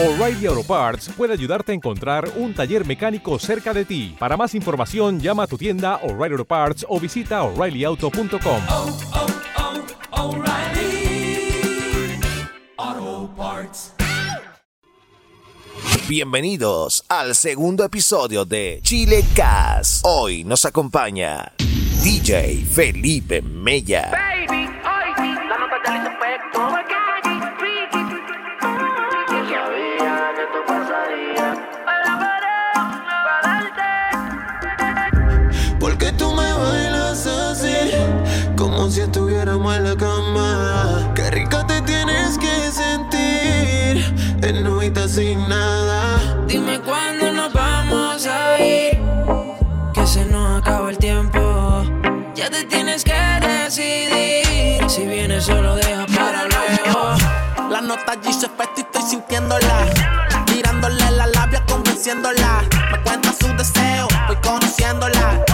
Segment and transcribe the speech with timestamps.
[0.00, 4.14] O'Reilly Auto Parts puede ayudarte a encontrar un taller mecánico cerca de ti.
[4.16, 8.62] Para más información, llama a tu tienda O'Reilly Auto Parts o visita oreillyauto.com.
[8.68, 8.96] Oh,
[16.08, 20.06] Bienvenidos al segundo episodio de Chile Cast.
[20.06, 21.54] Hoy nos acompaña
[22.04, 24.27] DJ Felipe Mella.
[39.58, 41.12] amo en la cama.
[41.14, 46.44] Qué rica te tienes que sentir en novitas sin nada.
[46.46, 48.98] Dime cuándo nos vamos a ir,
[49.92, 51.82] que se nos acaba el tiempo.
[52.34, 54.88] Ya te tienes que decidir.
[54.88, 57.70] Si vienes, solo deja para luego.
[57.70, 59.86] La nota allí se y estoy sintiéndola.
[60.54, 62.62] Mirándole la labia, convenciéndola.
[62.92, 65.47] Me cuenta su deseo, voy conociéndola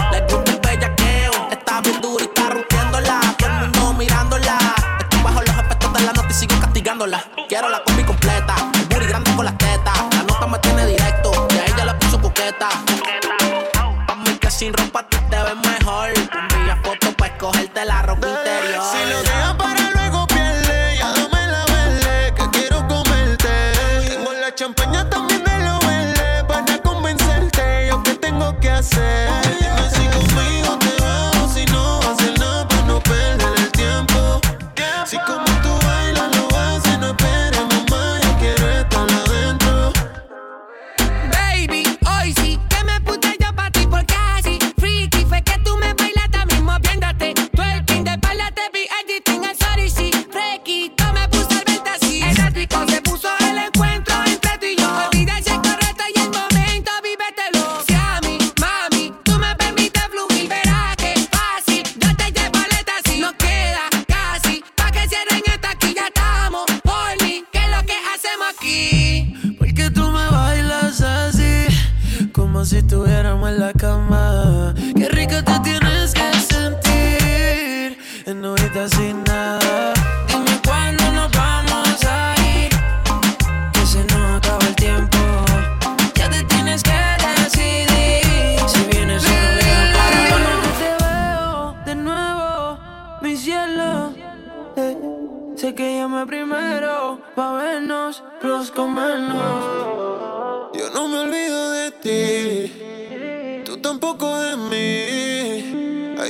[24.65, 29.44] champaña también te lo vende para convencerte yo que tengo que hacer.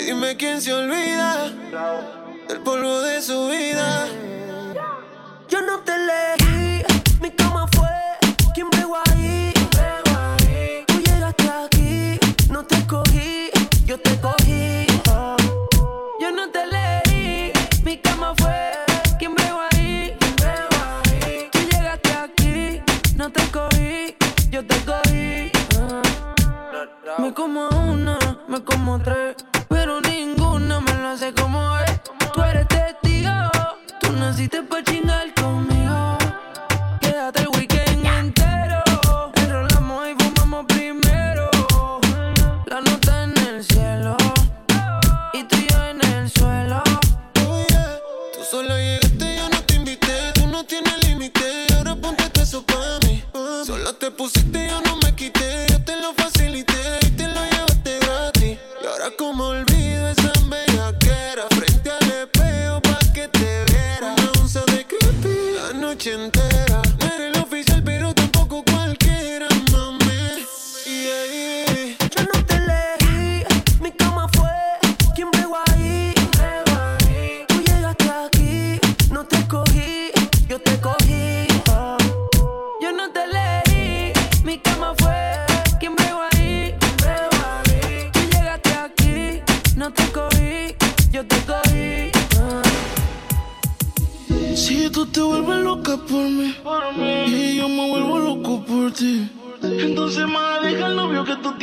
[0.06, 1.50] Dime quién se olvida
[2.48, 4.08] del polvo de su vida.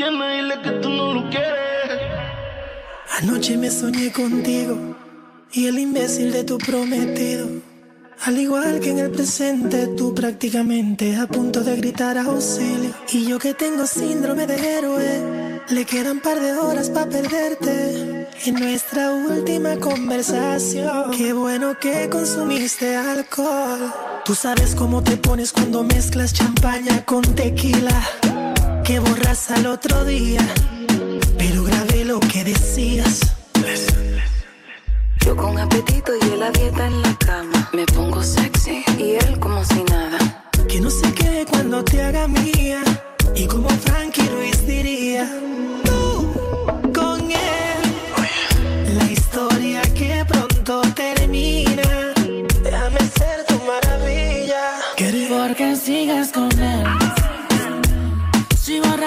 [0.03, 1.63] tienes, dile que tú no lo quieres.
[3.21, 4.97] Anoche me soñé contigo
[5.53, 7.49] y el imbécil de tu prometido.
[8.25, 12.95] Al igual que en el presente, tú prácticamente a punto de gritar auxilio.
[13.13, 18.29] Y yo que tengo síndrome de héroe, le quedan par de horas para perderte.
[18.47, 23.93] En nuestra última conversación, qué bueno que consumiste alcohol.
[24.25, 28.01] Tú sabes cómo te pones cuando mezclas champaña con tequila
[28.85, 30.41] que borras al otro día,
[31.39, 33.21] pero grabé lo que decías.
[35.25, 39.39] Yo con apetito y él a dieta en la cama, me pongo sexy y él
[39.39, 40.51] como si nada.
[40.69, 42.83] Que no se quede cuando te haga mía,
[43.35, 45.31] y como Frankie Ruiz diría.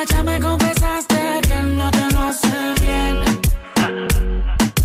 [0.05, 3.41] borracha me confesaste que no te lo hace bien.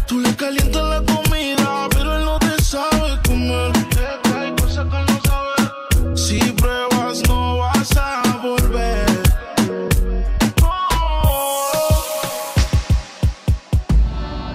[0.07, 3.73] Tú le calientas la comida, pero él no te sabe comer.
[3.89, 6.17] Te trae cosas que no sabe.
[6.17, 9.07] Si pruebas, no vas a volver.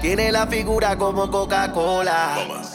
[0.01, 2.74] Tiene la figura como Coca-Cola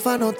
[0.00, 0.32] huérfano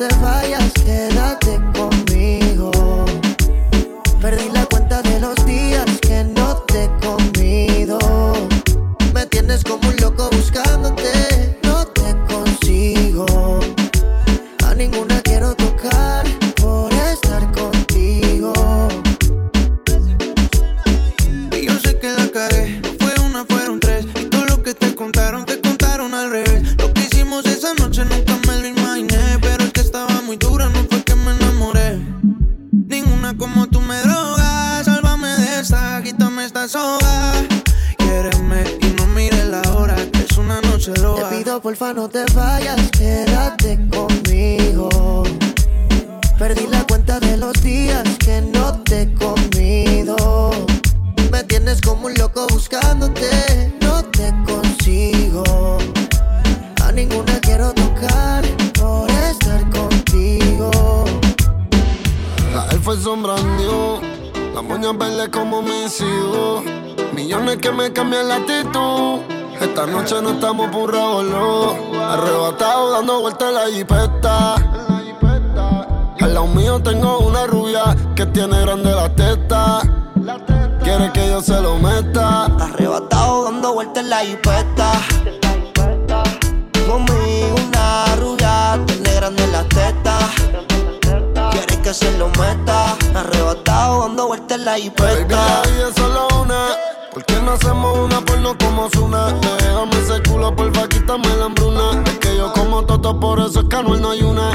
[103.69, 104.51] no hay una.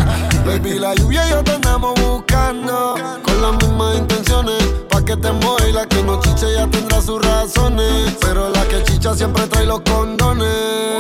[0.46, 2.96] Baby, la lluvia y yo te andamos buscando.
[3.24, 7.02] Con las mismas intenciones, pa' que te mueva y la que no chiche ya tendrá
[7.02, 8.16] sus razones.
[8.22, 10.48] Pero la que chicha siempre trae los condones.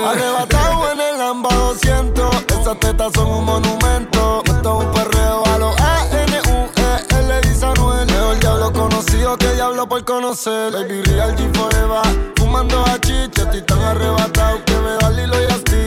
[0.05, 4.43] Arrebatado en el Lamba 200, esas tetas son un monumento.
[4.45, 8.05] Esto es un perreo a los A-N-U-E-L, dice Anuel.
[8.07, 10.73] Mejor diablo conocido que diablo por conocer.
[10.73, 15.45] Baby, real G forever, fumando a chicha, estoy tan arrebatado que me da Lilo y
[15.45, 15.84] así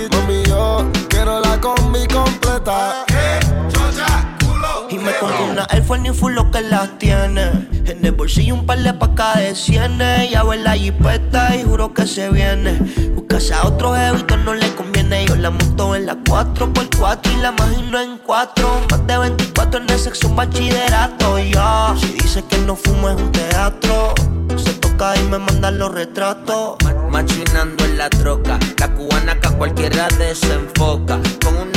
[1.58, 3.04] la combi completa.
[4.90, 7.50] Y me compro una Air Force ni full lo que las tiene.
[7.84, 10.30] En el bolsillo un par de pacas de cienes.
[10.30, 12.78] Ya en la jipeta y juro que se viene.
[13.12, 15.26] Buscase a otro jevito no le conviene.
[15.26, 18.86] Yo la monto en la 4x4 y la imagino en 4.
[18.90, 21.40] Más de 24 en el sexo un bachillerato.
[21.40, 24.14] Ya, si dice que no fumo es un teatro.
[25.00, 26.76] Y me mandan los retratos.
[27.08, 31.20] Machinando en la troca, la cubana que a cualquiera desenfoca.
[31.44, 31.67] Con una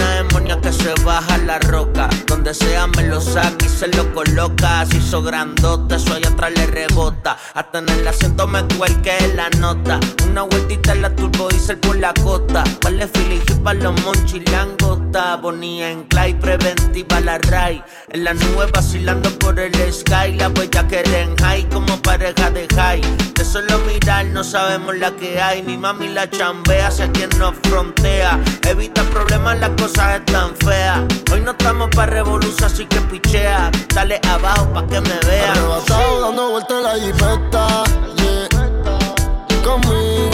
[0.59, 2.09] que se baja la roca.
[2.27, 4.85] Donde sea me lo saca y se lo coloca.
[4.87, 7.37] Si hizo grandote, eso allá atrás le rebota.
[7.53, 9.99] Hasta en el asiento me cuelque la nota.
[10.29, 12.63] Una vueltita en la turbo diesel por la costa.
[12.83, 15.37] Vale filigi pa' los monchis langota.
[15.37, 17.83] Bonía en clay, preventiva la ray.
[18.09, 20.33] En la nube vacilando por el sky.
[20.37, 23.01] La huella que en high como pareja de high.
[23.35, 25.61] De solo mirar no sabemos la que hay.
[25.63, 28.39] Mi mami la chambea hacia quien nos frontea.
[28.67, 31.01] Evita problemas, las cosas están feas.
[31.31, 33.71] Hoy no estamos pa' revolución, así que pichea.
[33.93, 35.51] Dale abajo pa' que me vea.
[35.51, 37.83] Arrebatado dando vueltas en la jipeta.
[38.17, 39.63] Yeah.
[39.63, 40.30] Conmigo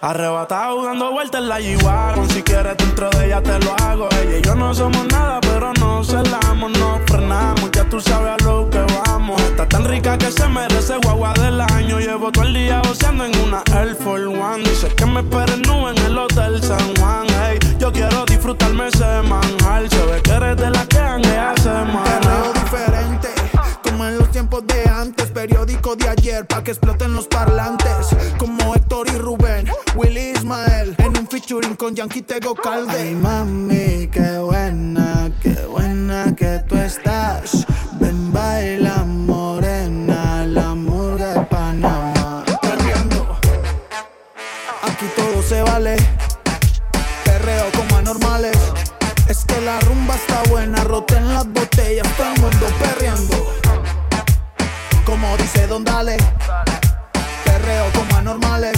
[0.00, 2.30] Arrebatado dando vueltas en la G-Wagon.
[2.30, 4.08] Si quieres dentro de ella te lo hago.
[4.22, 8.44] Ella y yo no somos nada pero no celamos No frenamos, ya tú sabes a
[8.44, 9.40] lo que vamos.
[9.42, 11.98] Está tan rica que se merece guagua del año.
[11.98, 14.62] Llevo todo el día goceando en una Air Force One.
[14.62, 17.26] Dice que me esperen nube en el Hotel San Juan.
[17.42, 19.88] Hey, yo quiero disfrutarme ese manjar.
[19.88, 23.27] Se ve que eres de la que hanguea semana diferente,
[23.98, 25.26] como en los tiempos de antes.
[25.30, 28.14] Periódico de ayer, pa' que exploten los parlantes.
[28.38, 30.94] Como Héctor y Rubén, Willy Ismael.
[30.98, 32.96] En un featuring con Yankee Tego Calde.
[32.96, 37.66] Ay, mami, qué buena, qué buena que tú estás.
[37.98, 42.44] Ven, baila, morena, la murga de Panamá.
[42.62, 43.36] Perreando.
[44.82, 45.96] Aquí todo se vale.
[47.24, 48.56] Perreo como anormales.
[49.28, 53.37] Es que la rumba está buena, roten las botellas, todo el mundo perreando.
[55.84, 56.16] Dale,
[57.44, 58.76] perreo como anormales.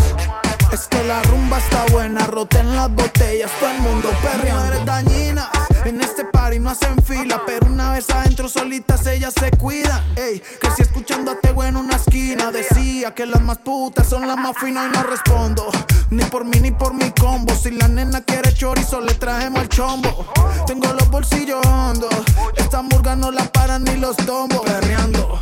[0.70, 4.64] Es que la rumba está buena, roten las botellas, todo el mundo perreando.
[4.64, 5.48] Mujeres dañinas,
[5.84, 10.02] en este party no hacen fila, pero una vez adentro solitas ellas se cuidan.
[10.16, 14.36] Ey, crecí escuchando a Tego en una esquina, decía que las más putas son las
[14.36, 15.70] más finas y no respondo.
[16.10, 19.68] Ni por mí ni por mi combo, si la nena quiere chorizo le trajemos el
[19.68, 20.26] chombo.
[20.66, 22.14] Tengo los bolsillos hondos,
[22.56, 24.60] esta murga no la paran ni los tombos.
[24.60, 25.39] Perreando,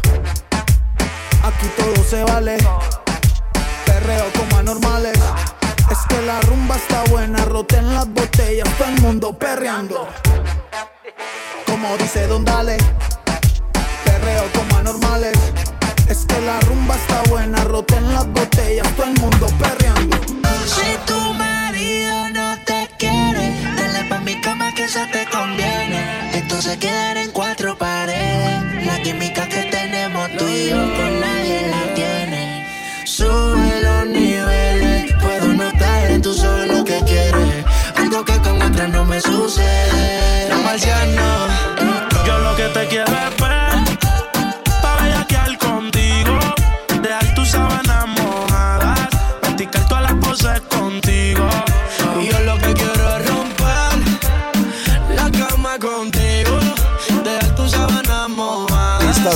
[2.08, 2.56] se vale.
[3.84, 5.18] Perreo como anormales.
[5.90, 10.08] Es que la rumba está buena, roten las botellas, todo el mundo perreando.
[11.66, 12.78] Como dice Don Dale,
[14.04, 15.36] perreo como anormales.
[16.08, 20.16] Es que la rumba está buena, roten las botellas, todo el mundo perreando.
[20.64, 26.30] Si tu marido no te quiere, dale pa' mi cama que eso te conviene.
[26.32, 28.86] Entonces quedar en cuatro paredes.
[28.86, 31.47] La química que tenemos tú y yo con nadie.
[33.18, 37.64] Sube los niveles, puedo notar en tu solo lo que quieres.
[37.96, 40.48] Algo que con otras no me sucede.
[40.48, 41.48] La marciano,
[42.24, 43.06] yo lo que te quiero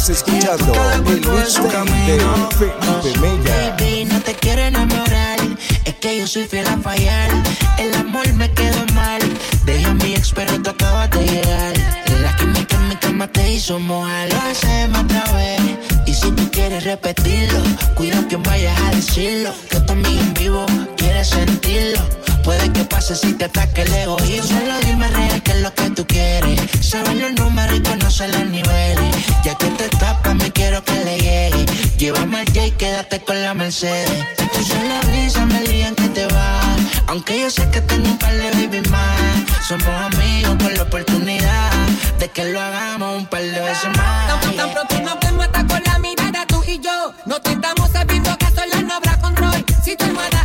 [0.03, 2.19] Estás escuchando el mixtape de
[2.59, 3.77] Felipe Mella.
[3.79, 5.39] Baby, no te quiero enamorar.
[5.85, 7.31] Es que yo soy fiel a fallar.
[7.79, 9.23] El amor me quedó mal.
[9.65, 11.73] Deja a mi ex, pero tú acabas de llegar.
[12.21, 14.29] La química en mi cama te hizo mojar.
[14.29, 15.61] Lo hacemos otra vez.
[16.05, 17.61] Y si tú quieres repetirlo,
[17.95, 19.55] cuida que vayas a decirlo.
[19.71, 20.67] Que tu amiga en vivo
[20.97, 22.01] quiere sentirlo.
[22.43, 24.59] Puede que pase si te ataque el egoísmo.
[24.59, 26.61] Solo dime real qué es lo que tú quieres.
[26.81, 29.17] Sabes los números y conoces los niveles.
[29.45, 31.67] Ya que te tapas, me quiero que le llegue.
[31.99, 34.27] Llévame al J y quédate con la Mercedes.
[34.53, 36.61] Tú son la brisa, me lían que te va.
[37.07, 39.21] Aunque yo sé que tengo un par de baby más.
[39.69, 41.71] Somos amigos por la oportunidad
[42.19, 44.41] de que lo hagamos un par de veces más.
[44.41, 47.13] Tan, tan pronto nos vemos hasta con la mirada tú y yo.
[47.27, 49.65] No te estamos sabiendo que a solas no habrá control.
[49.85, 50.42] Si tu y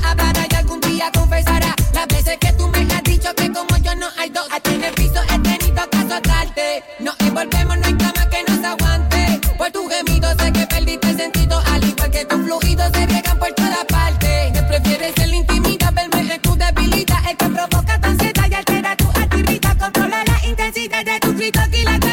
[0.68, 4.30] algún día confesará las veces que tú me has dicho que como yo no hay
[4.30, 4.46] dos.
[4.52, 6.84] Hasta en el piso he tenido que azotarte.
[7.00, 9.40] Nos envolvemos, no hay cama que nos aguante.
[9.58, 13.40] Por tu gemido sé que perdiste el sentido, al igual que tus fluidos se riegan
[13.40, 14.52] por todas partes.
[14.52, 18.96] Me prefieres el intimidad, verme en tu debilidad, el que provoca tu ansiedad y altera
[18.98, 19.78] tu actividad.
[19.78, 22.07] Controla la intensidad de tus gritos y la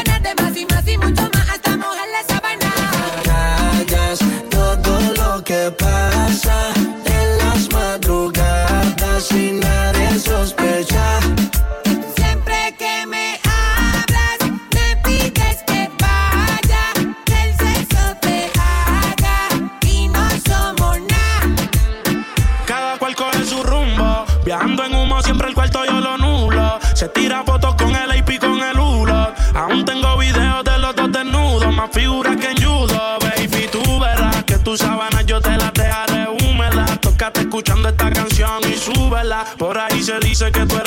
[12.17, 14.37] Siempre que me hablas,
[14.73, 16.85] me pides que vaya.
[17.25, 19.37] Que el sexo te halla
[19.81, 21.55] y no somos nada.
[22.65, 25.21] Cada cual coge su rumbo, viajando en humo.
[25.21, 26.79] Siempre el cuarto yo lo nulo.
[26.93, 29.33] Se tira fotos con el EIP con el hulo.
[29.53, 34.43] Aún tengo videos de los dos desnudos, más figuras que en judo, Baby, tú verás
[34.43, 36.85] que tu sábana yo te la dejaré humerla.
[36.99, 39.45] Tócate escuchando esta canción y súperla.
[39.57, 40.84] Por ahí se dice que tú eres.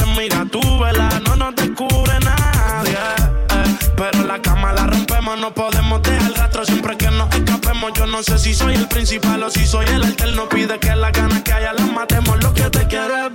[5.41, 7.93] no podemos dejar rastro siempre que nos escapemos.
[7.95, 10.49] Yo no sé si soy el principal o si soy el alterno.
[10.49, 12.43] Pide que las ganas que haya las matemos.
[12.43, 13.35] Lo que te quiero es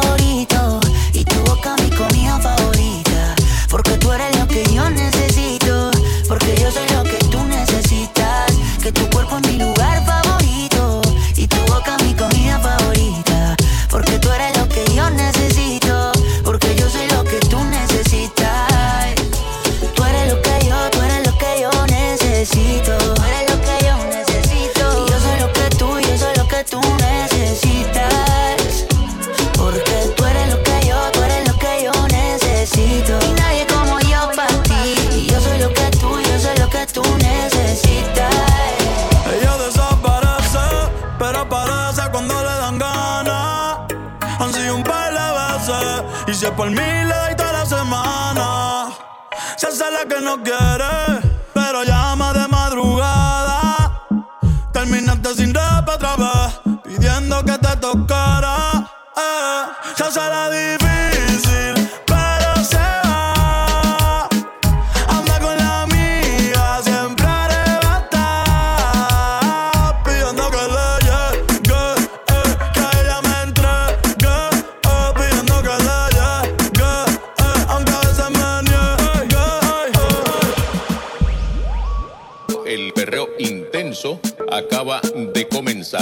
[82.73, 86.01] el perreo intenso acaba de comenzar.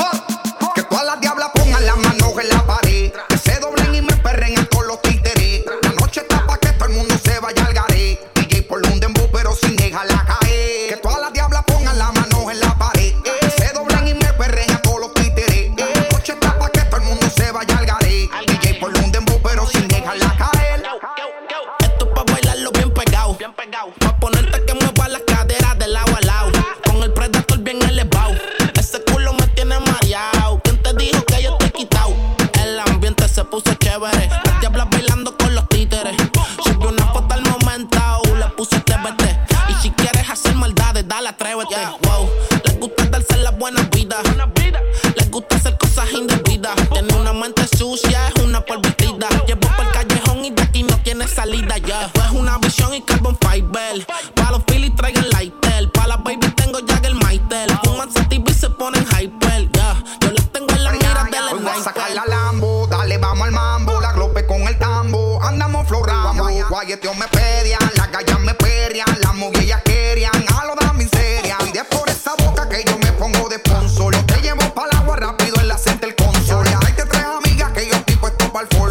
[0.75, 4.15] Que todas las diablas pongan las manos en la pared, que se doblen y me
[4.17, 4.59] perren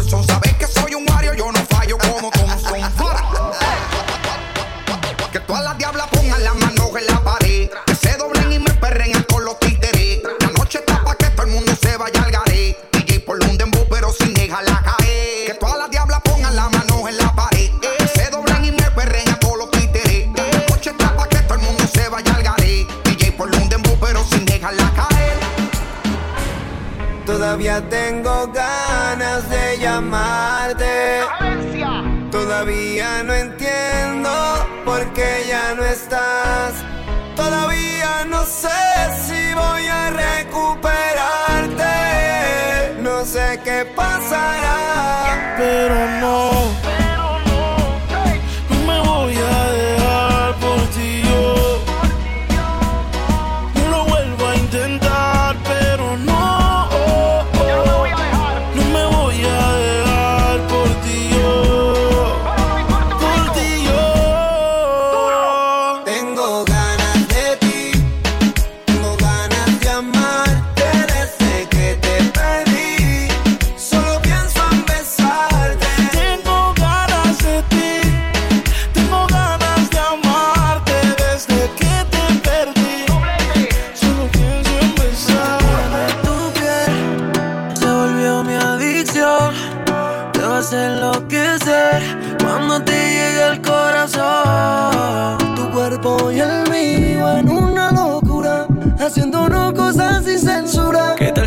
[0.09, 2.48] Son saber que soy un Wario, yo no fallo como con
[32.59, 34.29] Todavía no entiendo
[34.83, 36.73] por qué ya no estás.
[37.33, 38.67] Todavía no sé
[39.25, 43.01] si voy a recuperarte.
[43.01, 46.98] No sé qué pasará, pero no.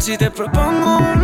[0.03, 1.22] si te propongo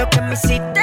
[0.00, 0.79] lo que me hiciste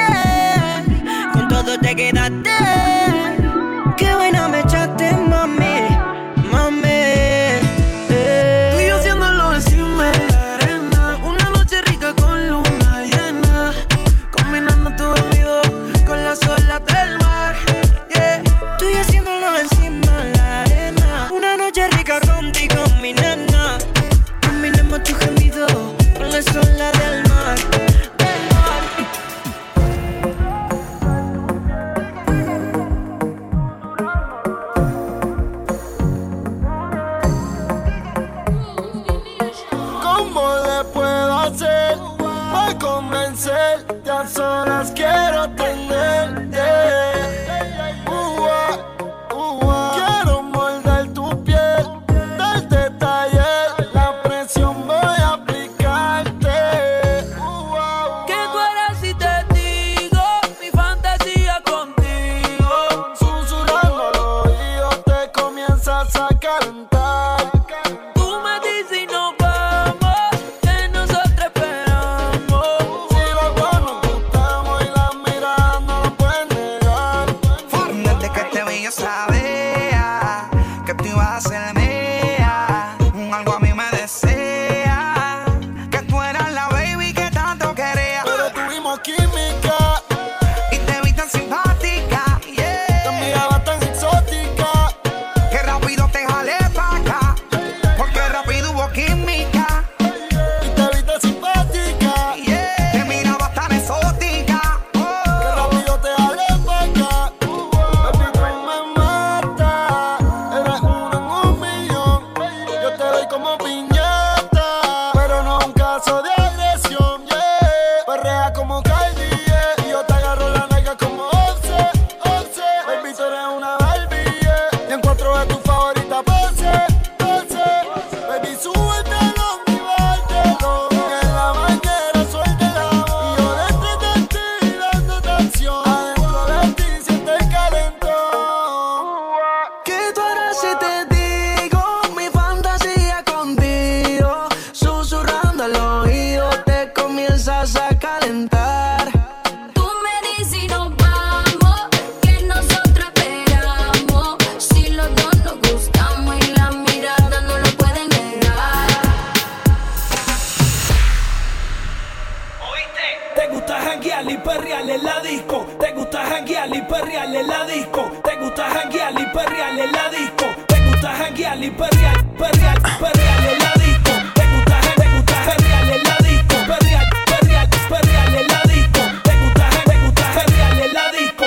[165.08, 165.66] la disco.
[165.80, 168.02] Te gusta janguear y perrear en la disco.
[168.24, 170.46] Te gusta janguear y perrear en la disco.
[170.66, 174.12] Te gusta janguear y perrear, perrear, perrear en la disco.
[174.38, 176.56] Te gusta, te gusta janguear en la disco.
[176.72, 179.02] Perrear, perrear, perrear en la disco.
[179.26, 181.46] Te gusta, te gusta janguear en la disco.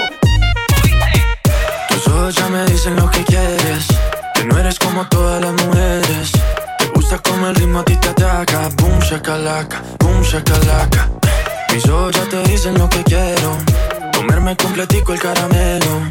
[1.89, 3.83] Tus ojos ya me dicen lo que quieres.
[4.33, 6.31] Que no eres como todas las mujeres.
[6.79, 8.69] Te gusta como el ritmo a ti te ataca.
[8.77, 11.09] Boom, shakalaka, boom, shakalaka.
[11.73, 13.00] Mis ojos ya te dicen lo que
[15.13, 16.09] el caramelo.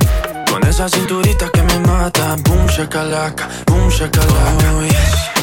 [0.51, 2.37] Con esa cinturita que me mata.
[2.45, 4.73] Boom, shakalaka, boom, shakalaka.
[5.37, 5.40] Oh.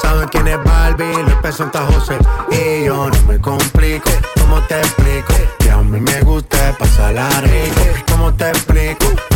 [0.00, 2.18] Saben quién es Barbie, peso Santa José.
[2.50, 5.34] Y yo no me complico, ¿cómo te explico?
[5.58, 7.80] Que a mí me gusta pasarla rico.
[8.10, 9.35] ¿Cómo te explico?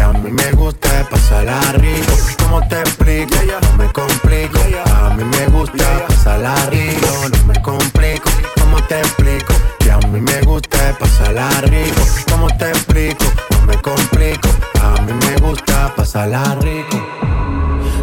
[0.00, 2.14] Que a mí me gusta pasarla rico.
[2.42, 3.34] ¿Cómo te explico?
[3.60, 4.58] No me complico.
[4.94, 7.06] A mí me gusta pasarla rico.
[7.36, 8.30] No me complico.
[8.58, 9.52] ¿Cómo te explico?
[9.78, 12.00] Que a mí me gusta pasarla rico.
[12.30, 13.26] ¿Cómo te explico?
[13.50, 14.48] No me complico.
[14.80, 16.96] A mí me gusta pasarla rico.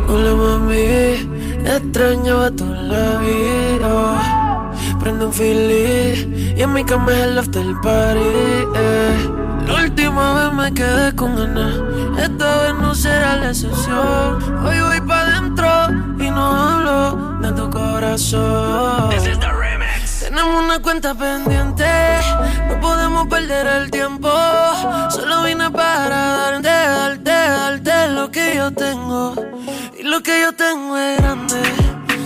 [0.08, 4.67] Hola mami, extrañaba toda la vida.
[5.08, 8.20] Prendo y en mi cama es el after party.
[8.76, 9.30] eh.
[9.65, 11.76] La última vez me quedé con ganas,
[12.20, 14.65] esta vez no será la excepción.
[14.65, 15.67] Hoy voy pa' dentro
[16.20, 19.10] y no hablo de tu corazón.
[20.20, 21.86] Tenemos una cuenta pendiente,
[22.67, 24.30] no podemos perder el tiempo.
[25.10, 29.36] Solo vine para darte, darte, darte lo que yo tengo.
[29.98, 31.62] Y lo que yo tengo es grande,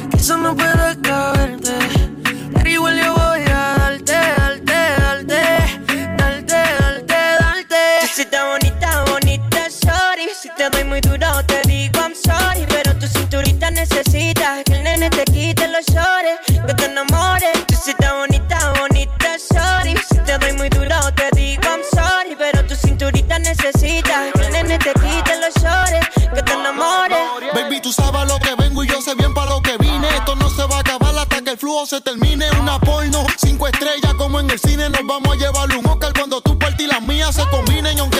[0.10, 0.91] quizás no pueda
[35.22, 38.11] vamos a llevar un Oscar cuando tú partes y las mías se combinen.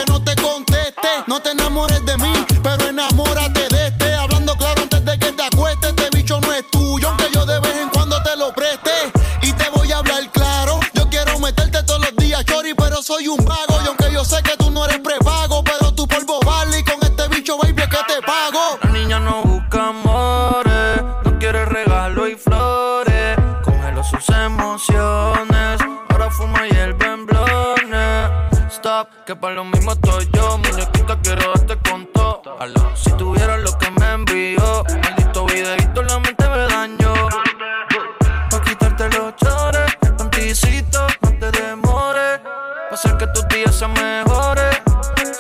[43.04, 44.78] Hacer que tus días sean mejores.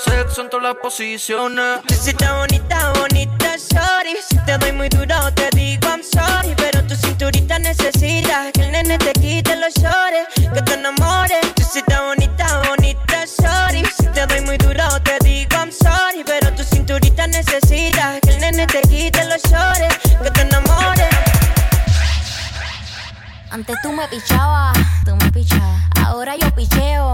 [0.04, 1.82] Sexo en todas las posiciones.
[1.88, 4.16] Tú sí estás bonita, bonita, sorry.
[4.28, 6.56] Si te doy muy duro, te digo I'm sorry.
[6.58, 11.54] Pero tu cinturita necesita que el nene te quite los shorts, que te enamores.
[11.56, 13.86] Tú sí estás bonita, bonita, sorry.
[13.86, 16.24] Si te doy muy duro, te digo I'm sorry.
[16.26, 21.10] Pero tu cinturita necesita que el nene te quite los shorts, que te enamores.
[23.52, 25.82] Antes tú me pichabas, tú me pichabas.
[26.04, 27.14] Ahora yo picheo.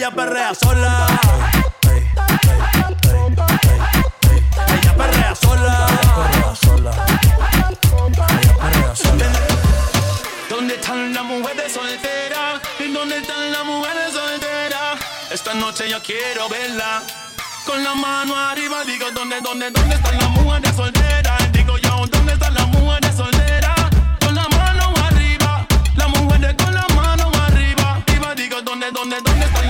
[0.00, 1.06] ella perrea sola.
[4.72, 5.86] Ella perrea sola.
[6.54, 6.90] Sola.
[8.56, 9.26] Perrea sola.
[10.48, 12.62] ¿Dónde están las mujeres solteras?
[12.78, 14.98] ¿Y dónde están las mujeres solteras?
[15.30, 17.02] Esta noche yo quiero verla.
[17.66, 21.52] Con la mano arriba digo, ¿dónde, dónde, dónde están las mujeres solteras?
[21.52, 23.76] Digo yo, ¿dónde están las mujeres solteras?
[24.18, 28.02] Con la mano arriba, las mujeres con la mano arriba.
[28.34, 29.69] Digo, ¿dónde, dónde, dónde están las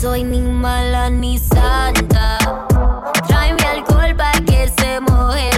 [0.00, 2.38] soy ni mala ni santa.
[3.26, 5.55] Tráeme alcohol para que se moje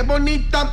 [0.00, 0.72] qué bonita.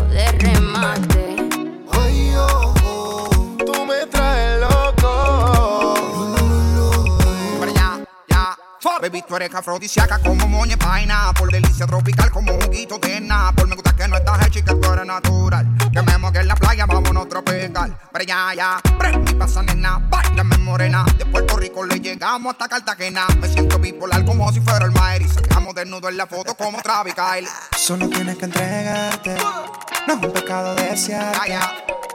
[9.01, 11.33] Baby, tú eres afrodisíaca como moña paina.
[11.33, 14.75] Por delicia tropical como juguito de Por Me gusta que no estás hecha y que
[14.75, 15.67] tú eres natural.
[15.91, 17.97] Que me moque en la playa, vámonos a tropical.
[18.11, 18.79] Pero ya, ya.
[18.99, 21.03] Prende y pasa nena, bailame morena.
[21.17, 23.25] De Puerto Rico le llegamos hasta Cartagena.
[23.39, 25.23] Me siento bipolar como si fuera el Maer.
[25.23, 27.47] Y sacamos desnudo en la foto como Travis Kyle.
[27.75, 29.35] Solo tienes que entregarte.
[30.05, 31.57] No es un pecado desearte.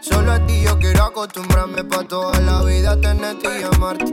[0.00, 4.04] Solo a ti yo quiero acostumbrarme pa' toda la vida tenerte y amarte.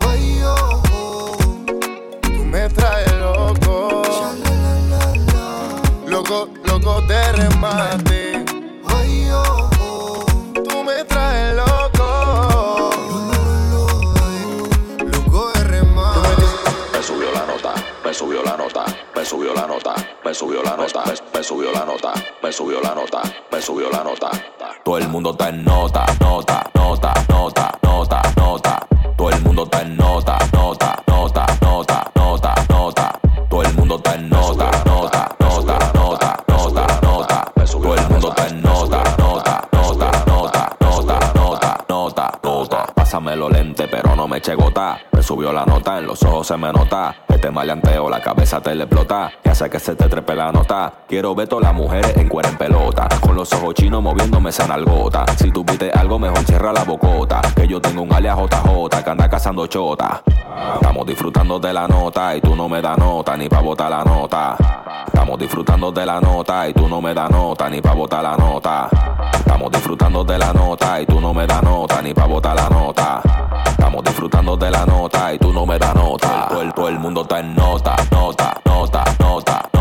[0.00, 1.36] Ay, oh, oh,
[2.22, 4.02] tú me traes loco.
[6.06, 8.35] Loco, loco de remate.
[18.16, 18.82] Subió la nota,
[19.14, 19.94] me subió la nota,
[20.24, 21.04] me subió la nota,
[21.34, 23.20] me subió la nota, me subió la nota,
[23.52, 24.30] me subió la nota.
[24.82, 28.86] Todo el mundo está en nota, nota, nota, nota, nota, nota.
[29.18, 33.20] Todo el mundo está en nota, nota, nota, nota, nota, nota.
[33.50, 37.52] Todo el mundo está en nota, nota, nota, nota, nota, nota.
[37.68, 42.86] Todo el mundo está en nota, nota, nota, nota, nota, nota, nota, nota.
[42.94, 45.00] Pásamelo lente, pero no me eche gota.
[45.12, 47.25] Me subió la nota, en los ojos se me nota.
[47.46, 49.30] Este maleanteo, la cabeza te le explota.
[49.44, 50.92] Y hace que se te trepe la nota.
[51.06, 53.06] Quiero ver todas las mujeres en cuero en pelota.
[53.20, 55.24] Con los ojos chinos moviéndome esa nalgota.
[55.36, 57.40] Si tú pides algo, mejor cierra la bocota.
[57.54, 60.24] Que yo tengo un alias JJ que anda cazando chota.
[60.74, 64.02] Estamos disfrutando de la nota y tú no me das nota ni pa' botar la
[64.02, 64.56] nota.
[65.06, 68.36] Estamos disfrutando de la nota y tú no me das nota ni pa' botar la
[68.36, 68.88] nota.
[69.38, 72.68] Estamos disfrutando de la nota y tú no me das nota ni pa' botar la
[72.68, 73.22] nota.
[73.66, 76.48] Estamos disfrutando de la nota y tú no me das nota.
[76.60, 79.75] El, todo el mundo está nota, nota, nota, nota, nota.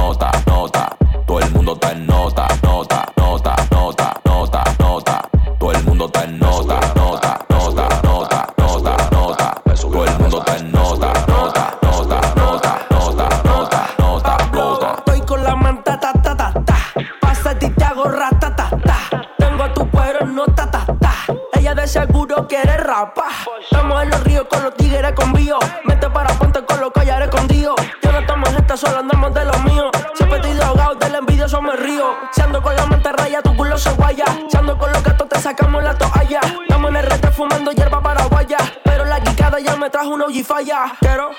[40.35, 40.95] Una falla.
[40.99, 41.31] Quiero